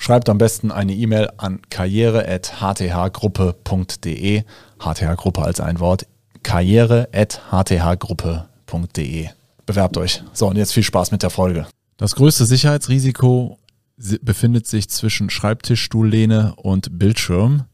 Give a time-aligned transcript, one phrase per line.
[0.00, 4.44] Schreibt am besten eine E-Mail an karriere.hthgruppe.de.
[4.78, 6.06] HTH-Gruppe als ein Wort.
[6.44, 9.28] karriere.hthgruppe.de.
[9.66, 10.22] Bewerbt euch.
[10.32, 11.66] So, und jetzt viel Spaß mit der Folge.
[11.96, 13.58] Das größte Sicherheitsrisiko
[14.22, 17.64] befindet sich zwischen Schreibtischstuhllehne und Bildschirm.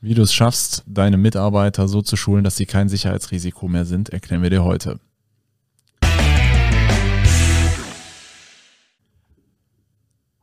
[0.00, 4.08] Wie du es schaffst, deine Mitarbeiter so zu schulen, dass sie kein Sicherheitsrisiko mehr sind,
[4.08, 4.98] erklären wir dir heute.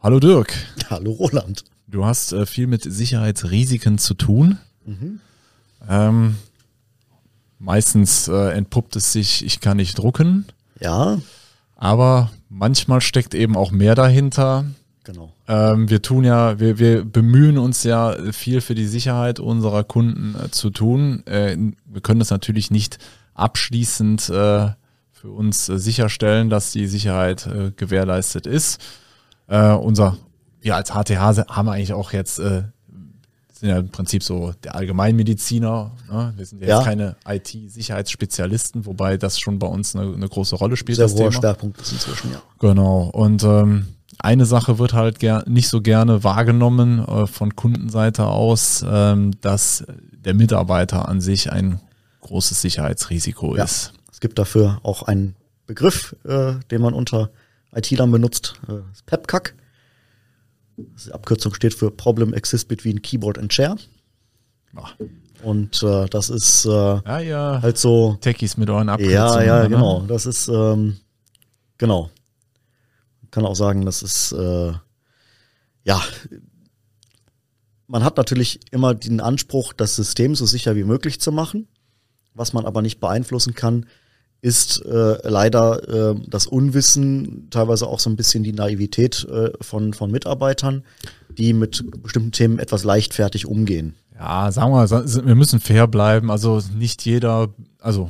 [0.05, 0.53] Hallo Dirk.
[0.91, 1.63] Hallo Roland.
[1.87, 4.59] Du hast äh, viel mit Sicherheitsrisiken zu tun.
[4.85, 5.19] Mhm.
[5.89, 6.35] Ähm,
[7.57, 10.45] meistens äh, entpuppt es sich, ich kann nicht drucken.
[10.79, 11.19] Ja.
[11.75, 14.65] Aber manchmal steckt eben auch mehr dahinter.
[15.05, 15.33] Genau.
[15.47, 20.35] Ähm, wir tun ja, wir, wir bemühen uns ja viel für die Sicherheit unserer Kunden
[20.35, 21.25] äh, zu tun.
[21.25, 22.99] Äh, wir können das natürlich nicht
[23.33, 24.69] abschließend äh,
[25.11, 28.79] für uns äh, sicherstellen, dass die Sicherheit gewährleistet ist.
[29.47, 30.17] Äh, unser,
[30.61, 32.63] wir als HTH haben eigentlich auch jetzt, äh,
[33.53, 35.91] sind ja im Prinzip so der Allgemeinmediziner.
[36.11, 36.33] Ne?
[36.35, 36.77] Wir sind ja, ja.
[36.77, 40.97] jetzt keine IT-Sicherheitsspezialisten, wobei das schon bei uns eine, eine große Rolle spielt.
[40.97, 42.41] Sehr hoher Schwerpunkt ist inzwischen, ja.
[42.59, 43.09] Genau.
[43.13, 43.87] Und ähm,
[44.19, 50.33] eine Sache wird halt nicht so gerne wahrgenommen äh, von Kundenseite aus, ähm, dass der
[50.33, 51.79] Mitarbeiter an sich ein
[52.21, 53.63] großes Sicherheitsrisiko ja.
[53.63, 53.93] ist.
[54.11, 55.35] Es gibt dafür auch einen
[55.67, 57.29] Begriff, äh, den man unter
[57.75, 59.55] IT-Lern benutzt, äh, PEPCAC.
[60.77, 63.77] Die Abkürzung steht für Problem Exists Between Keyboard and Chair.
[64.75, 64.95] Ach.
[65.43, 67.61] Und äh, das ist äh, ja, ja.
[67.61, 68.17] halt so.
[68.21, 69.15] Techies mit euren Abkürzungen.
[69.15, 69.69] Ja, ja, ne?
[69.69, 70.01] genau.
[70.01, 70.97] Das ist, ähm,
[71.77, 72.09] genau.
[73.23, 74.73] Ich kann auch sagen, das ist, äh,
[75.83, 76.01] ja,
[77.87, 81.67] man hat natürlich immer den Anspruch, das System so sicher wie möglich zu machen.
[82.33, 83.85] Was man aber nicht beeinflussen kann,
[84.41, 89.93] ist äh, leider äh, das Unwissen, teilweise auch so ein bisschen die Naivität äh, von,
[89.93, 90.83] von Mitarbeitern,
[91.29, 93.95] die mit bestimmten Themen etwas leichtfertig umgehen.
[94.17, 96.31] Ja, sagen wir mal, wir müssen fair bleiben.
[96.31, 98.09] Also nicht jeder, also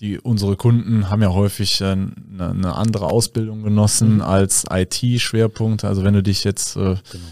[0.00, 4.22] die, unsere Kunden haben ja häufig eine, eine andere Ausbildung genossen mhm.
[4.22, 5.84] als IT-Schwerpunkt.
[5.84, 7.24] Also wenn du dich jetzt äh, genau.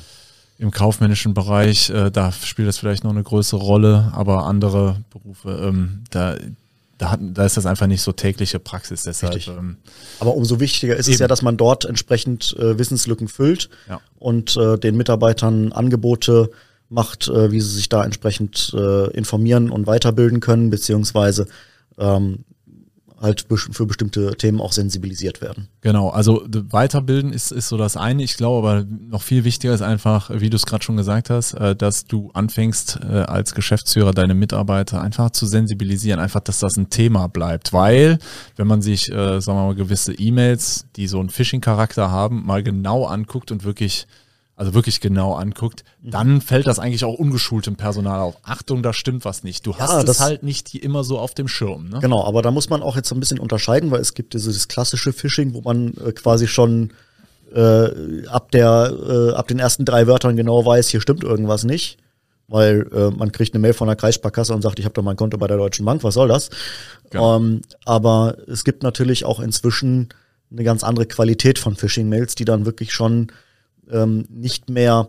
[0.59, 5.51] im kaufmännischen Bereich, äh, da spielt das vielleicht noch eine größere Rolle, aber andere Berufe,
[5.65, 6.37] ähm, da
[7.01, 9.05] da, hat, da ist das einfach nicht so tägliche Praxis.
[9.05, 9.79] Deshalb, ähm,
[10.19, 11.15] Aber umso wichtiger ist eben.
[11.15, 14.01] es ja, dass man dort entsprechend äh, Wissenslücken füllt ja.
[14.19, 16.51] und äh, den Mitarbeitern Angebote
[16.91, 21.47] macht, äh, wie sie sich da entsprechend äh, informieren und weiterbilden können, beziehungsweise
[21.99, 22.45] ähm,
[23.21, 25.69] halt für bestimmte Themen auch sensibilisiert werden.
[25.83, 28.23] Genau, also weiterbilden ist, ist so das eine.
[28.23, 31.53] Ich glaube aber noch viel wichtiger ist einfach, wie du es gerade schon gesagt hast,
[31.55, 36.77] äh, dass du anfängst äh, als Geschäftsführer deine Mitarbeiter einfach zu sensibilisieren, einfach, dass das
[36.77, 37.73] ein Thema bleibt.
[37.73, 38.19] Weil,
[38.57, 42.63] wenn man sich, äh, sagen wir mal, gewisse E-Mails, die so einen Phishing-Charakter haben, mal
[42.63, 44.07] genau anguckt und wirklich
[44.61, 46.11] also wirklich genau anguckt, mhm.
[46.11, 48.37] dann fällt das eigentlich auch ungeschultem Personal auf.
[48.43, 49.67] Achtung, da stimmt was nicht.
[49.67, 51.89] Du hast ja, es halt nicht immer so auf dem Schirm.
[51.89, 52.01] Ne?
[52.01, 54.69] Genau, aber da muss man auch jetzt so ein bisschen unterscheiden, weil es gibt dieses
[54.69, 56.93] klassische Phishing, wo man äh, quasi schon
[57.55, 61.97] äh, ab der äh, ab den ersten drei Wörtern genau weiß, hier stimmt irgendwas nicht.
[62.47, 65.17] Weil äh, man kriegt eine Mail von der Kreissparkasse und sagt, ich habe doch mein
[65.17, 66.51] Konto bei der Deutschen Bank, was soll das?
[67.09, 67.39] Genau.
[67.39, 70.11] Ähm, aber es gibt natürlich auch inzwischen
[70.53, 73.33] eine ganz andere Qualität von Phishing-Mails, die dann wirklich schon
[73.93, 75.09] ähm, nicht mehr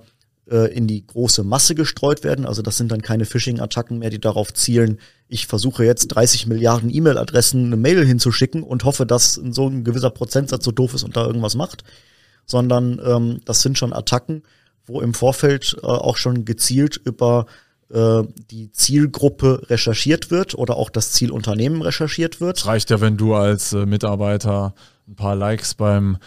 [0.50, 2.46] äh, in die große Masse gestreut werden.
[2.46, 6.94] Also das sind dann keine Phishing-Attacken mehr, die darauf zielen, ich versuche jetzt 30 Milliarden
[6.94, 11.16] E-Mail-Adressen eine Mail hinzuschicken und hoffe, dass so ein gewisser Prozentsatz so doof ist und
[11.16, 11.84] da irgendwas macht.
[12.46, 14.44] Sondern ähm, das sind schon Attacken,
[14.86, 17.46] wo im Vorfeld äh, auch schon gezielt über
[17.94, 22.57] äh, die Zielgruppe recherchiert wird oder auch das Zielunternehmen recherchiert wird.
[22.57, 24.74] Es reicht ja, wenn du als äh, Mitarbeiter
[25.07, 26.18] ein paar Likes beim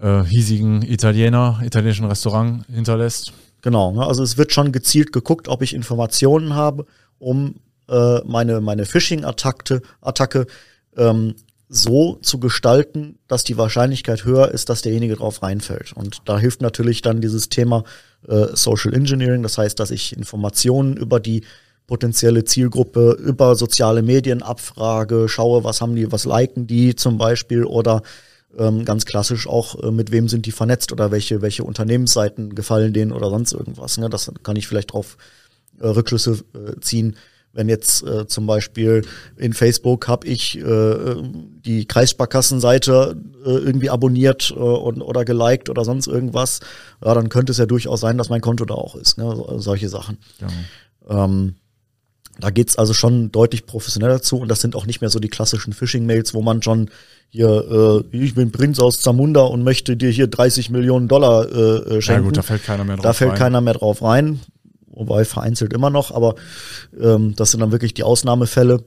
[0.00, 3.32] äh, hiesigen Italiener, italienischen Restaurant hinterlässt.
[3.62, 4.06] Genau, ne?
[4.06, 6.86] also es wird schon gezielt geguckt, ob ich Informationen habe,
[7.18, 7.56] um
[7.88, 10.46] äh, meine, meine Phishing-Attacke Attacke,
[10.96, 11.34] ähm,
[11.68, 15.92] so zu gestalten, dass die Wahrscheinlichkeit höher ist, dass derjenige drauf reinfällt.
[15.92, 17.84] Und da hilft natürlich dann dieses Thema
[18.26, 21.44] äh, Social Engineering, das heißt, dass ich Informationen über die
[21.86, 27.64] potenzielle Zielgruppe über soziale Medien abfrage, schaue, was haben die, was liken die zum Beispiel
[27.64, 28.02] oder
[28.56, 32.92] ähm, ganz klassisch auch, äh, mit wem sind die vernetzt oder welche, welche Unternehmensseiten gefallen
[32.92, 33.98] denen oder sonst irgendwas.
[33.98, 34.08] Ne?
[34.08, 35.16] Das kann ich vielleicht drauf
[35.80, 37.16] äh, Rückschlüsse äh, ziehen.
[37.52, 39.04] Wenn jetzt äh, zum Beispiel
[39.36, 41.16] in Facebook habe ich äh,
[41.64, 46.60] die Kreissparkassenseite äh, irgendwie abonniert äh, und, oder geliked oder sonst irgendwas,
[47.04, 49.18] ja, dann könnte es ja durchaus sein, dass mein Konto da auch ist.
[49.18, 49.34] Ne?
[49.34, 50.18] So, solche Sachen.
[50.40, 51.24] Ja.
[51.24, 51.56] Ähm,
[52.40, 55.28] da geht's also schon deutlich professioneller zu und das sind auch nicht mehr so die
[55.28, 56.90] klassischen Phishing-Mails, wo man schon
[57.30, 62.00] hier, äh, ich bin Prinz aus Zamunda und möchte dir hier 30 Millionen Dollar äh,
[62.00, 62.22] schenken.
[62.22, 63.38] Ja gut, da fällt keiner mehr drauf Da fällt rein.
[63.38, 64.40] keiner mehr drauf rein,
[64.86, 66.36] wobei vereinzelt immer noch, aber
[66.98, 68.84] ähm, das sind dann wirklich die Ausnahmefälle.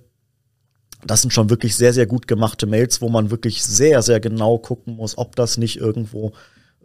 [1.06, 4.60] Das sind schon wirklich sehr, sehr gut gemachte Mails, wo man wirklich sehr, sehr genau
[4.60, 6.32] gucken muss, ob das nicht irgendwo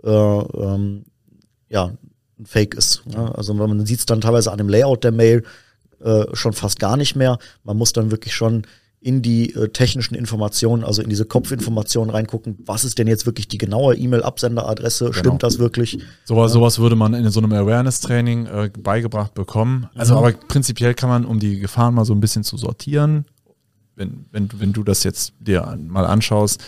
[0.02, 1.04] äh, ähm,
[1.68, 1.92] ja,
[2.38, 3.02] ein Fake ist.
[3.06, 3.34] Ne?
[3.34, 5.42] Also man sieht es dann teilweise an dem Layout der Mail,
[6.02, 7.38] äh, schon fast gar nicht mehr.
[7.64, 8.66] Man muss dann wirklich schon
[9.00, 13.46] in die äh, technischen Informationen, also in diese Kopfinformationen reingucken, was ist denn jetzt wirklich
[13.46, 15.16] die genaue E-Mail-Absenderadresse, genau.
[15.16, 16.00] stimmt das wirklich?
[16.24, 19.88] Sowas, sowas würde man in so einem Awareness-Training äh, beigebracht bekommen.
[19.94, 20.18] Also mhm.
[20.18, 23.26] aber prinzipiell kann man, um die Gefahren mal so ein bisschen zu sortieren,
[23.94, 26.64] wenn, wenn, wenn du das jetzt dir mal anschaust,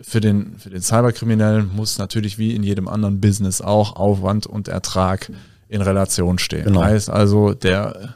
[0.00, 4.68] für den, für den Cyberkriminellen muss natürlich wie in jedem anderen Business auch Aufwand und
[4.68, 5.30] Ertrag
[5.68, 6.64] in Relation stehen.
[6.64, 6.82] Genau.
[6.82, 8.14] Heißt also, der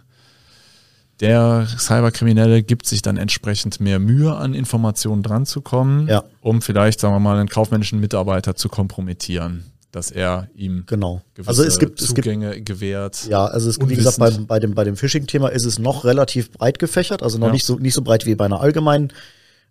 [1.22, 6.24] der Cyberkriminelle gibt sich dann entsprechend mehr Mühe, an Informationen dran zu kommen, ja.
[6.40, 11.22] um vielleicht, sagen wir mal, einen kaufmännischen Mitarbeiter zu kompromittieren, dass er ihm genau.
[11.46, 13.26] also es gibt, Zugänge es gibt, gewährt.
[13.28, 16.50] Ja, also es, wie gesagt, bei, bei dem, bei dem Phishing-Thema ist es noch relativ
[16.50, 17.52] breit gefächert, also noch ja.
[17.52, 19.12] nicht, so, nicht so breit wie bei einer allgemeinen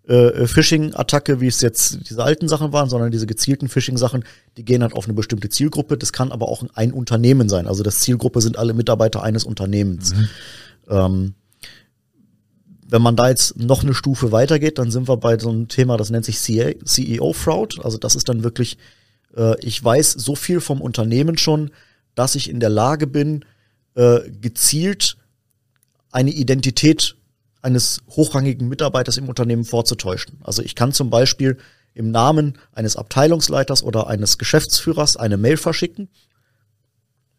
[0.08, 4.24] äh, Phishing-Attacke, wie es jetzt diese alten Sachen waren, sondern diese gezielten Phishing-Sachen,
[4.56, 5.98] die gehen halt auf eine bestimmte Zielgruppe.
[5.98, 7.68] Das kann aber auch ein Unternehmen sein.
[7.68, 10.16] Also das Zielgruppe sind alle Mitarbeiter eines Unternehmens.
[10.16, 10.30] Mhm.
[10.90, 11.34] Ähm,
[12.92, 15.96] wenn man da jetzt noch eine Stufe weitergeht, dann sind wir bei so einem Thema,
[15.96, 17.84] das nennt sich CEO-Fraud.
[17.84, 18.78] Also das ist dann wirklich,
[19.36, 21.72] äh, ich weiß so viel vom Unternehmen schon,
[22.16, 23.46] dass ich in der Lage bin,
[23.96, 25.16] äh, gezielt
[26.12, 27.16] eine Identität
[27.62, 30.40] eines hochrangigen Mitarbeiters im Unternehmen vorzutäuschen.
[30.44, 31.58] Also ich kann zum Beispiel
[31.94, 36.10] im Namen eines Abteilungsleiters oder eines Geschäftsführers eine Mail verschicken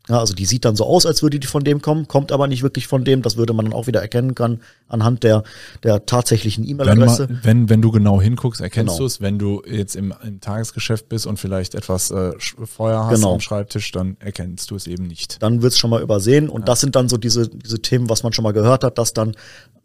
[0.09, 2.49] ja, also die sieht dann so aus, als würde die von dem kommen, kommt aber
[2.49, 3.23] nicht wirklich von dem.
[3.23, 5.45] Das würde man dann auch wieder erkennen können anhand der,
[5.85, 7.29] der tatsächlichen E-Mail-Adresse.
[7.29, 8.99] Wenn, wenn, wenn du genau hinguckst, erkennst genau.
[8.99, 9.21] du es.
[9.21, 13.35] Wenn du jetzt im, im Tagesgeschäft bist und vielleicht etwas äh, Feuer hast genau.
[13.35, 15.41] am Schreibtisch, dann erkennst du es eben nicht.
[15.41, 16.49] Dann wird es schon mal übersehen.
[16.49, 16.67] Und ja.
[16.67, 19.37] das sind dann so diese, diese Themen, was man schon mal gehört hat, dass dann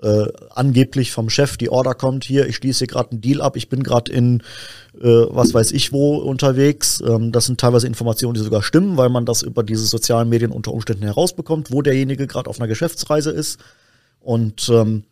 [0.02, 3.56] äh, angeblich vom Chef die Order kommt, hier, ich schließe hier gerade einen Deal ab,
[3.56, 4.44] ich bin gerade in
[5.02, 7.02] äh, was weiß ich wo unterwegs.
[7.06, 10.52] Ähm, das sind teilweise Informationen, die sogar stimmen, weil man das über diese sozialen Medien
[10.52, 13.60] unter Umständen herausbekommt, wo derjenige gerade auf einer Geschäftsreise ist.
[14.20, 15.04] Und ähm,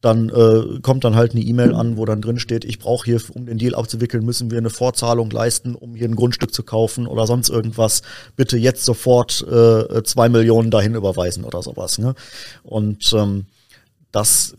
[0.00, 3.20] dann äh, kommt dann halt eine E-Mail an, wo dann drin steht, ich brauche hier,
[3.34, 7.06] um den Deal abzuwickeln, müssen wir eine Vorzahlung leisten, um hier ein Grundstück zu kaufen
[7.06, 8.02] oder sonst irgendwas.
[8.34, 11.98] Bitte jetzt sofort äh, zwei Millionen dahin überweisen oder sowas.
[11.98, 12.14] Ne?
[12.62, 13.46] Und ähm,
[14.12, 14.56] das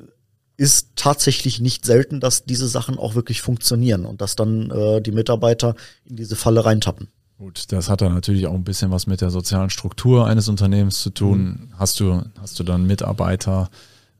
[0.58, 5.12] ist tatsächlich nicht selten, dass diese Sachen auch wirklich funktionieren und dass dann äh, die
[5.12, 5.76] Mitarbeiter
[6.06, 7.08] in diese Falle reintappen.
[7.40, 11.02] Gut, das hat dann natürlich auch ein bisschen was mit der sozialen Struktur eines Unternehmens
[11.02, 11.40] zu tun.
[11.40, 11.80] Mhm.
[11.80, 13.72] Hast du, hast du dann Mitarbeiter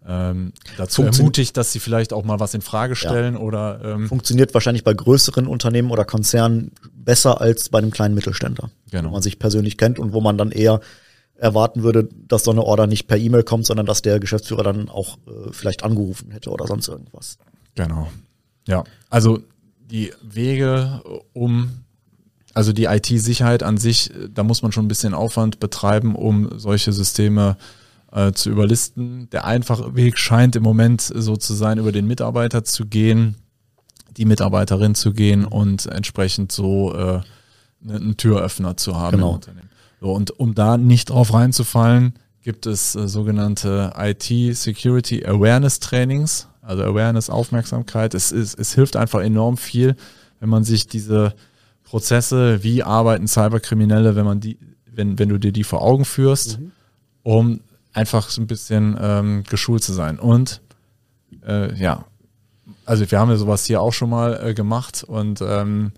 [0.04, 3.40] ähm, dazu ermutigt, dass sie vielleicht auch mal was in Frage stellen ja.
[3.40, 8.72] oder ähm funktioniert wahrscheinlich bei größeren Unternehmen oder Konzernen besser als bei einem kleinen Mittelständler,
[8.90, 9.10] genau.
[9.10, 10.82] wo man sich persönlich kennt und wo man dann eher
[11.42, 14.90] erwarten würde, dass so eine Order nicht per E-Mail kommt, sondern dass der Geschäftsführer dann
[14.90, 17.40] auch äh, vielleicht angerufen hätte oder sonst irgendwas.
[17.74, 18.12] Genau.
[18.68, 19.40] Ja, also
[19.80, 21.02] die Wege
[21.34, 21.72] um,
[22.54, 26.94] also die IT-Sicherheit an sich, da muss man schon ein bisschen Aufwand betreiben, um solche
[26.94, 27.58] Systeme
[28.12, 29.28] äh, zu überlisten.
[29.32, 33.36] Der einfache Weg scheint im Moment so zu sein, über den Mitarbeiter zu gehen,
[34.16, 37.22] die Mitarbeiterin zu gehen und entsprechend so äh,
[37.84, 39.30] einen Türöffner zu haben genau.
[39.30, 39.72] im Unternehmen.
[40.02, 46.48] So, und um da nicht drauf reinzufallen, gibt es äh, sogenannte IT Security Awareness Trainings,
[46.64, 48.16] also Awareness Aufmerksamkeit.
[48.16, 49.96] Es, ist, es hilft einfach enorm viel,
[50.40, 51.36] wenn man sich diese
[51.84, 54.58] Prozesse, wie arbeiten Cyberkriminelle, wenn man die,
[54.92, 56.72] wenn, wenn du dir die vor Augen führst, mhm.
[57.22, 57.60] um
[57.94, 60.18] einfach so ein bisschen ähm, geschult zu sein.
[60.18, 60.62] Und
[61.46, 62.06] äh, ja,
[62.86, 65.92] also wir haben ja sowas hier auch schon mal äh, gemacht und ähm,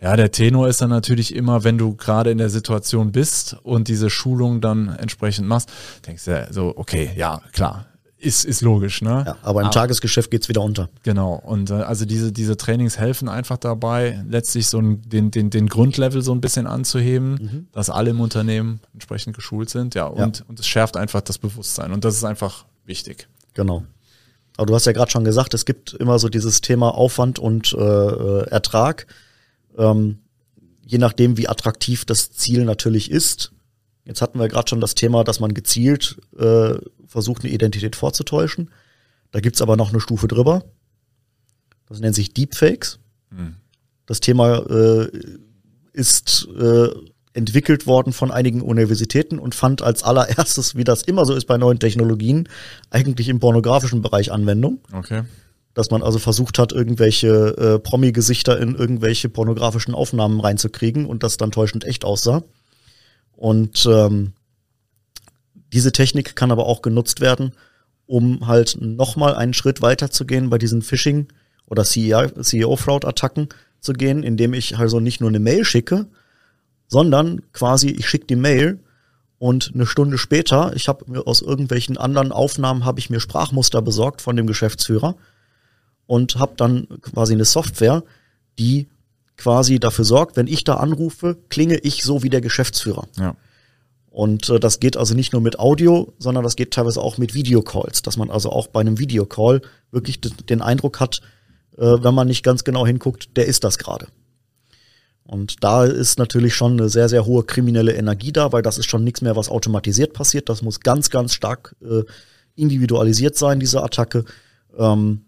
[0.00, 3.88] ja, der Tenor ist dann natürlich immer, wenn du gerade in der Situation bist und
[3.88, 5.70] diese Schulung dann entsprechend machst,
[6.06, 7.86] denkst du ja so, okay, ja, klar,
[8.20, 9.24] ist, ist logisch, ne?
[9.26, 10.90] Ja, aber im aber, Tagesgeschäft geht's wieder unter.
[11.02, 11.34] Genau.
[11.34, 15.68] Und äh, also diese, diese Trainings helfen einfach dabei, letztlich so ein, den, den, den
[15.68, 17.68] Grundlevel so ein bisschen anzuheben, mhm.
[17.72, 19.94] dass alle im Unternehmen entsprechend geschult sind.
[19.94, 20.44] Ja, und, ja.
[20.48, 21.92] und es schärft einfach das Bewusstsein.
[21.92, 23.26] Und das ist einfach wichtig.
[23.54, 23.84] Genau.
[24.58, 27.72] Aber du hast ja gerade schon gesagt, es gibt immer so dieses Thema Aufwand und
[27.72, 29.06] äh, äh Ertrag.
[29.76, 30.18] Ähm,
[30.84, 33.52] je nachdem, wie attraktiv das Ziel natürlich ist,
[34.10, 36.74] Jetzt hatten wir gerade schon das Thema, dass man gezielt äh,
[37.06, 38.70] versucht, eine Identität vorzutäuschen.
[39.30, 40.64] Da gibt's aber noch eine Stufe drüber.
[41.88, 42.98] Das nennt sich Deepfakes.
[43.30, 43.54] Hm.
[44.06, 45.10] Das Thema äh,
[45.92, 46.88] ist äh,
[47.34, 51.56] entwickelt worden von einigen Universitäten und fand als allererstes, wie das immer so ist bei
[51.56, 52.48] neuen Technologien,
[52.90, 54.80] eigentlich im pornografischen Bereich Anwendung.
[54.92, 55.22] Okay.
[55.80, 61.38] Dass man also versucht hat, irgendwelche äh, Promi-Gesichter in irgendwelche pornografischen Aufnahmen reinzukriegen und das
[61.38, 62.42] dann täuschend echt aussah.
[63.34, 64.34] Und ähm,
[65.72, 67.52] diese Technik kann aber auch genutzt werden,
[68.04, 71.28] um halt nochmal einen Schritt weiter zu gehen bei diesen Phishing-
[71.66, 73.48] oder CEO-Fraud-Attacken
[73.80, 76.08] zu gehen, indem ich also nicht nur eine Mail schicke,
[76.88, 78.80] sondern quasi ich schicke die Mail
[79.38, 83.80] und eine Stunde später, ich habe mir aus irgendwelchen anderen Aufnahmen habe ich mir Sprachmuster
[83.80, 85.16] besorgt von dem Geschäftsführer
[86.10, 88.02] und habe dann quasi eine Software,
[88.58, 88.88] die
[89.36, 93.06] quasi dafür sorgt, wenn ich da anrufe, klinge ich so wie der Geschäftsführer.
[93.16, 93.36] Ja.
[94.10, 97.32] Und äh, das geht also nicht nur mit Audio, sondern das geht teilweise auch mit
[97.32, 99.62] Videocalls, dass man also auch bei einem Videocall
[99.92, 101.20] wirklich den Eindruck hat,
[101.78, 104.08] äh, wenn man nicht ganz genau hinguckt, der ist das gerade.
[105.22, 108.90] Und da ist natürlich schon eine sehr, sehr hohe kriminelle Energie da, weil das ist
[108.90, 110.48] schon nichts mehr, was automatisiert passiert.
[110.48, 112.02] Das muss ganz, ganz stark äh,
[112.56, 114.24] individualisiert sein, diese Attacke.
[114.76, 115.26] Ähm,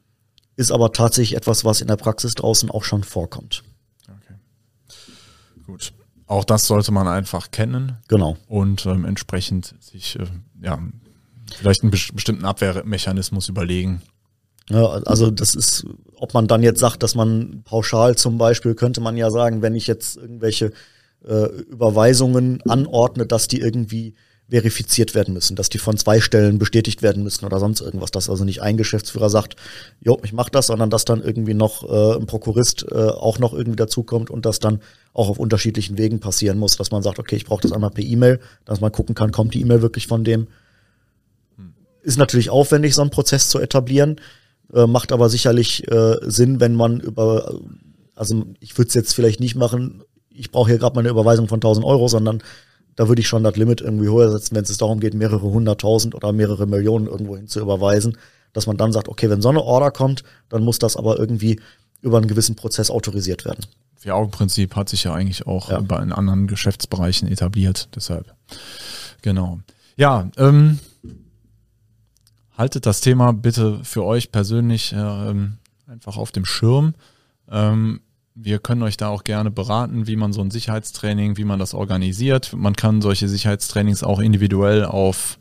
[0.57, 3.63] ist aber tatsächlich etwas, was in der Praxis draußen auch schon vorkommt.
[4.09, 4.35] Okay.
[5.67, 5.93] Gut.
[6.27, 7.99] Auch das sollte man einfach kennen.
[8.09, 8.37] Genau.
[8.49, 10.27] Und ähm, entsprechend sich, äh,
[10.63, 10.79] ja,
[11.55, 14.03] vielleicht einen bestimmten Abwehrmechanismus überlegen.
[14.69, 15.85] Ja, also das ist,
[16.17, 19.75] ob man dann jetzt sagt, dass man pauschal zum Beispiel, könnte man ja sagen, wenn
[19.75, 20.73] ich jetzt irgendwelche
[21.27, 24.15] äh, Überweisungen anordne, dass die irgendwie
[24.53, 28.29] verifiziert werden müssen, dass die von zwei Stellen bestätigt werden müssen oder sonst irgendwas, dass
[28.29, 29.57] also nicht ein Geschäftsführer sagt,
[30.03, 33.55] jo, ich mach das, sondern dass dann irgendwie noch äh, ein Prokurist äh, auch noch
[33.55, 34.81] irgendwie dazukommt und das dann
[35.15, 38.05] auch auf unterschiedlichen Wegen passieren muss, dass man sagt, okay, ich brauche das einmal per
[38.05, 40.49] E-Mail, dass man gucken kann, kommt die E-Mail wirklich von dem.
[42.03, 44.21] Ist natürlich aufwendig, so einen Prozess zu etablieren.
[44.75, 47.59] Äh, macht aber sicherlich äh, Sinn, wenn man über,
[48.15, 51.49] also ich würde es jetzt vielleicht nicht machen, ich brauche hier gerade mal eine Überweisung
[51.49, 52.43] von 1000 Euro, sondern
[52.97, 56.15] da würde ich schon das Limit irgendwie höher setzen, wenn es darum geht, mehrere hunderttausend
[56.15, 58.19] oder mehrere Millionen irgendwo hin zu überweisen,
[58.53, 61.61] dass man dann sagt, okay, wenn so eine Order kommt, dann muss das aber irgendwie
[62.03, 63.65] über einen gewissen Prozess autorisiert werden.
[63.97, 65.81] Vier-Augen-Prinzip hat sich ja eigentlich auch ja.
[65.81, 68.35] bei in anderen Geschäftsbereichen etabliert, deshalb.
[69.23, 69.61] Genau.
[69.97, 70.81] Ja, ähm,
[72.59, 75.35] haltet das Thema bitte für euch persönlich äh,
[75.87, 76.95] einfach auf dem Schirm.
[77.49, 78.01] Ähm,
[78.35, 81.75] wir können euch da auch gerne beraten, wie man so ein Sicherheitstraining, wie man das
[81.75, 82.53] organisiert.
[82.55, 85.39] Man kann solche Sicherheitstrainings auch individuell auf,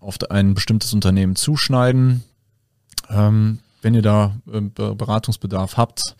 [0.00, 2.24] auf ein bestimmtes Unternehmen zuschneiden.
[3.08, 6.16] Ähm, wenn ihr da äh, Beratungsbedarf habt,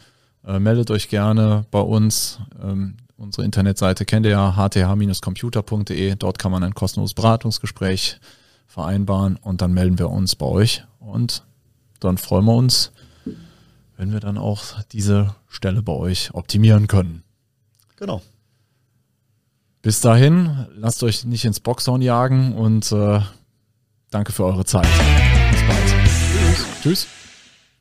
[0.47, 2.39] äh, meldet euch gerne bei uns.
[2.63, 6.15] Ähm, unsere Internetseite kennt ihr ja, hth-computer.de.
[6.15, 8.21] Dort kann man ein kostenloses Beratungsgespräch
[8.69, 11.43] vereinbaren und dann melden wir uns bei euch und
[12.01, 12.93] dann freuen wir uns,
[13.99, 17.25] wenn wir dann auch diese Stelle bei euch optimieren können.
[17.97, 18.23] Genau.
[19.83, 23.21] Bis dahin, lasst euch nicht ins Boxhorn jagen und äh,
[24.11, 24.89] danke für eure Zeit.
[25.51, 25.95] Bis bald.
[26.07, 26.67] Tschüss.
[26.83, 27.18] Tschüss.